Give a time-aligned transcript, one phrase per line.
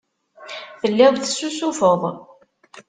[0.79, 2.01] Telliḍ tessusufeḍ.